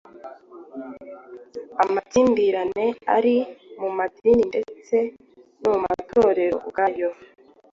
[1.83, 2.85] amakimbirane
[3.17, 3.35] ari
[3.79, 4.95] mu madini ndetse
[5.61, 7.09] no mu matorero ubwayo.